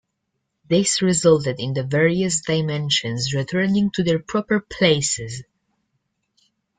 This 0.67 1.03
resulted 1.03 1.59
in 1.59 1.75
the 1.75 1.83
various 1.83 2.41
dimensions 2.43 3.35
returning 3.35 3.91
to 3.91 4.03
their 4.03 4.17
proper 4.17 4.59
places. 4.59 5.43